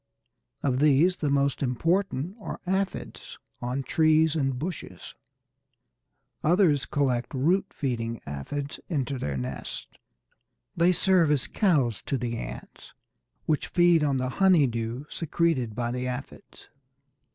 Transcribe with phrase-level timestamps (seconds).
[0.63, 5.13] Of these the most important are Aphides on trees and bushes;
[6.43, 9.91] others collect root feeding Aphides into their nests.
[10.75, 12.95] They serve as cows to the ants,
[13.45, 16.69] which feed on the honey dew secreted by the Aphides.